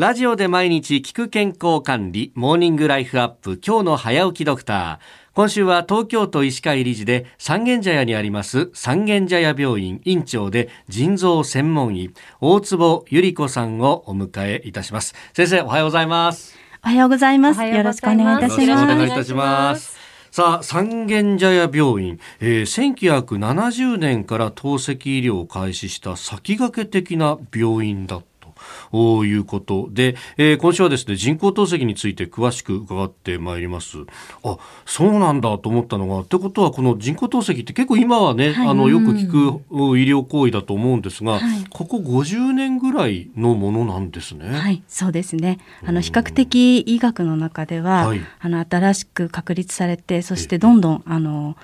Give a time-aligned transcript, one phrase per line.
[0.00, 5.34] ラジオで毎日聞く健康管理、モーニングライフアップ、今日の早起きドクター。
[5.34, 15.14] 今週は東京都医師会理事で三軒茶屋にあります三軒茶屋病院院長で腎臓専門医、大坪ゆり子さんをお迎えいたします。
[15.34, 16.56] 先生、おはようございます。
[16.82, 17.62] おはようございます。
[17.62, 19.12] よろしくお願いいたしよろしくお願います。
[19.12, 19.98] いたします。
[20.30, 28.22] さあ、三軒茶屋病院、えー、1970年から透析医療を開始した先駆け的な病院だ
[28.90, 33.98] ということで、えー今週はですね、人工透析について詳しく伺ってまいります。
[34.44, 38.68] あ、そうなんだと思ったのが、ってことはこの人工透析って結構今はね、はい。
[38.68, 41.64] あの、よく聞くうん医療行為だと思うんですが、はい。
[41.70, 44.50] ここ50年ぐらいのものなんですね。
[44.50, 45.58] はい、そうですね。
[45.84, 48.20] あの比較的医学の中では、はい。
[48.40, 51.56] あの新しく確立されて、そしてどんどんあの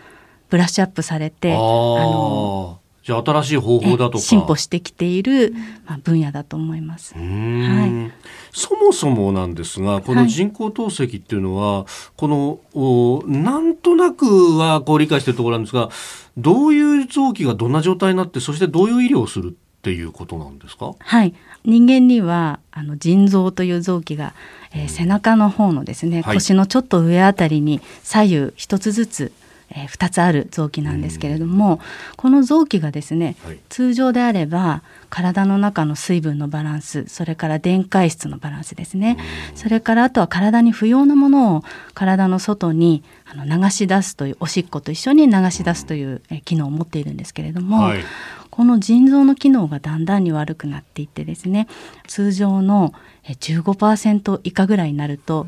[0.49, 4.19] ブラッシュアップされて、ああのあ、じゃあ新しい方法だとか。
[4.19, 5.55] え進歩してきている、
[5.87, 7.15] まあ、分野だと思います。
[7.15, 7.19] う。
[7.19, 8.13] ーん。
[8.53, 15.89] そもそもなんですがこの人工透析っていうのは、このおなんとなくはこう理解しているところなんですが
[16.37, 20.93] どういう臓器がどんな状態になってそしてどういう医療をするっていうことなんですか？
[20.99, 21.33] はい、
[21.65, 24.35] 人間にはあの腎臓という臓器が、
[24.73, 26.35] えー背中の方のですね、はい。
[26.35, 29.33] 腰のちょっと上あたりに左右一つずつ、
[29.77, 31.81] えー、2つある臓器なんですけれども、
[32.17, 33.59] この臓器がですね、はい。
[33.69, 39.19] 通常であれば体の中の水分のバランスそれから電解質のバランスですね、
[39.55, 48.05] それからあとは体に不要なものを体の外にあの流し出すというおしっこと一緒に流し出すという、えー機能を持っているんですけれども、はい。
[48.51, 51.69] この腎臓の機能がだんだんに悪くなっていってですね
[52.07, 55.47] 通常のえ15%以下ぐらいになると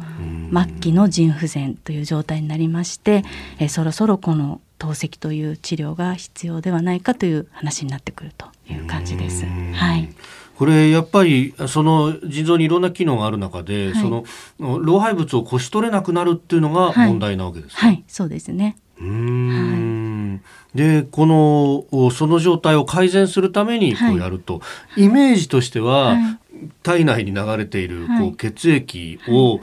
[0.52, 3.24] 末期の腎不全という状態になりまして
[3.58, 9.44] えそろそろこの透析という治療が必要ではないかという話になってくるという感じです。
[9.44, 9.72] うん。
[9.72, 10.08] はい。
[10.56, 14.00] これやっぱりその腎臓にいろんな機能がある中で、はい。
[14.00, 14.24] その
[14.58, 17.08] 老廃物をこし取れなくなるっていうのがはい。
[17.08, 18.76] 問題なわけですか、はい、そうですね。
[19.00, 20.42] うーん。
[20.74, 24.14] でこのおその状態を改善するためにこはい。
[24.14, 24.60] うやると、
[24.96, 26.38] イメージとしては、はい。
[26.82, 28.20] 体内に流れているはい。
[28.20, 29.60] こう血液を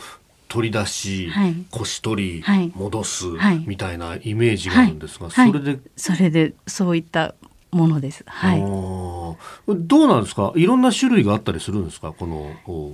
[0.47, 1.55] 取り出し、はい。
[1.71, 2.71] こし取り、はい。
[2.75, 3.63] 戻す、はい。
[3.65, 5.51] みたいなイメージがあるんですが、はい。
[5.51, 7.35] それで、それでそういった
[7.71, 8.23] ものです。
[8.25, 8.61] はい。
[8.61, 9.35] ど
[9.67, 10.53] うなんですか？
[10.55, 12.13] いろんな種類があったりするんですか？
[12.13, 12.53] この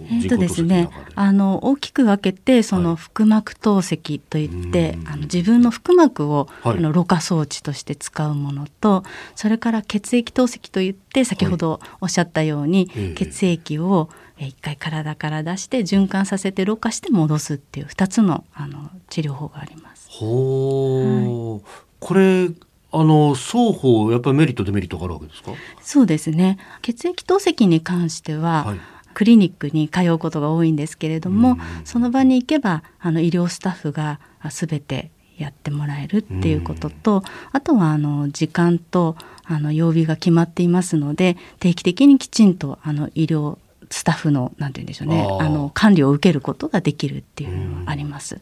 [0.09, 2.85] 人工透ですね析の中で。、あの大きく分けてそはい。
[2.85, 5.07] の腹膜透析といって、うん。
[5.07, 6.78] あの自分の腹膜を、はい。
[6.78, 9.03] あのろ過装置として使うものと
[9.35, 13.13] それから血液透析といって先ほどおっしゃったように、ええ。
[13.13, 14.09] 血液を
[14.41, 20.09] えー一回体から出して循環させてろ過して戻すっていう2つのあの治療法があります。
[20.09, 21.69] ほう、
[22.00, 22.50] これ
[22.91, 25.52] あの双方やっぱりメリットデメリットがあるわけですか？
[25.81, 26.57] そうですね。
[26.81, 28.79] 血液透析に関しては、はい。
[29.13, 31.58] クリニックに通うことが多いんですけれども、うん。
[31.85, 43.58] その場に行けばあの医療スタッフがあ全てやってもらえるっていうことと、あとはあの時間とあの曜日が決まっていますので定期的にきちんとあの医療
[43.91, 45.28] スタッフのなんて言うんでしょうね。
[45.40, 48.40] あの管理を受けることができるっていうのはあります。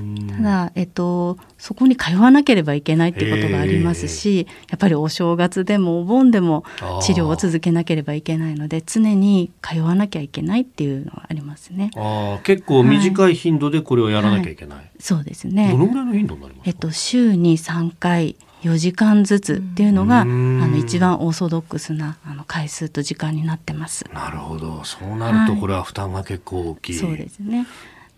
[0.00, 0.26] うん。
[0.28, 6.64] ただ、えっと、そこに通わなければいけないっていうことがありますし、やっぱりお正月でもお盆でも
[7.02, 11.90] 治療を続けなければいけないので常に通わなきゃいけないっていうのはありますね。
[11.96, 15.72] ああ結構短い頻度でこれをやらなきゃいけない、そうですどね。
[15.72, 20.62] のぐらいの頻度になりますか、えっと、週に3回4時間ずつっていうのが、うん。
[20.62, 24.04] あの一番オーソドックスなあの回数と時間になってます。
[24.12, 24.84] なるほど。
[24.84, 25.60] そうなるとはい。
[25.60, 27.66] これは負担が結構大きい、そうですね。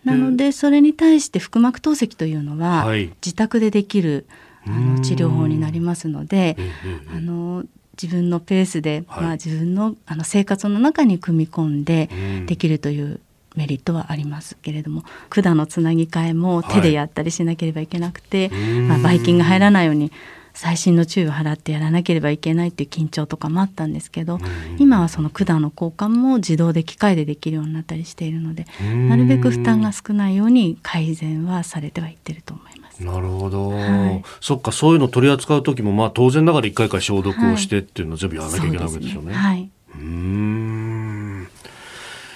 [0.05, 3.07] なのでそれに対して腹膜透析というのは、はい。
[3.25, 4.27] 自宅でできる
[4.67, 4.97] あうん。
[4.97, 6.57] の治療法になりますので、
[7.15, 7.65] あの
[8.01, 9.25] 自分のペースで、はい。
[9.25, 12.47] まあ、自分のあの生活の中に組み込んでうん。
[12.47, 13.21] できるという
[13.57, 18.89] メリットはありますけれども管のつなぎ替えも手でやったりしなければいけなくて、うん。
[18.89, 20.13] まあ、ばい菌が入らないように
[20.55, 24.39] 細心の注意を払ってやらなければいけないっていう緊張とかもあったんですけど、
[24.79, 29.09] 今はその管の交換も自動で機械でできるようになったりしているので、うん。
[29.09, 33.03] なるべく負担が少ないように改善はされてはいってると思います。
[33.03, 34.23] なるほど、はい。
[34.41, 39.33] そっかそういうの取り扱う時もまあ当然ながら一回一回消毒をしてっていうのを全部やらなきゃいけないわけですよね。
[39.33, 39.71] はい。
[39.95, 40.52] うーん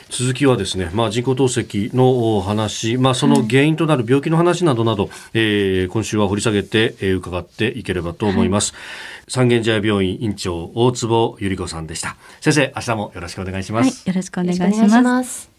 [0.09, 8.75] 続きはですね、まあ、人工透析のお話、まあ、その原因となる病気の話などなど、えー今週は掘り下げて、えー伺っていければと思います。
[9.29, 12.17] 三軒茶屋病院院長大坪由里子さんでした。
[12.41, 13.87] 先生、明日もよろしくお願いします。
[13.87, 15.03] はい、よろしくお願いし。
[15.03, 15.56] ます。